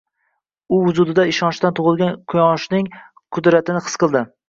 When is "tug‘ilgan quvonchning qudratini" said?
1.81-3.89